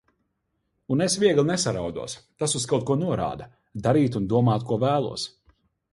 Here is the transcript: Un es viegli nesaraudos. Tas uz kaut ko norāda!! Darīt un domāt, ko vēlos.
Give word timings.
Un 0.95 1.03
es 1.05 1.17
viegli 1.23 1.43
nesaraudos. 1.49 2.17
Tas 2.43 2.57
uz 2.61 2.65
kaut 2.73 2.87
ko 2.91 2.97
norāda!! 3.03 3.49
Darīt 3.89 4.19
un 4.21 4.29
domāt, 4.33 4.67
ko 4.73 4.83
vēlos. 4.87 5.33